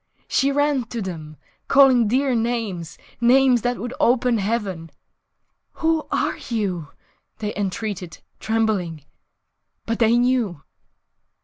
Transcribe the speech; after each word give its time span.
She 0.27 0.51
ran 0.51 0.85
to 0.85 0.99
them, 0.99 1.37
Calling 1.67 2.07
dear 2.07 2.33
names, 2.33 2.97
(Names 3.21 3.61
that 3.61 3.77
would 3.77 3.93
open 3.99 4.39
heaven) 4.39 4.89
"Who 5.73 6.07
are 6.11 6.39
you?" 6.49 6.87
they 7.37 7.55
entreated, 7.55 8.17
trembling.... 8.39 9.05
But 9.85 9.99
they 9.99 10.17
knew! 10.17 10.63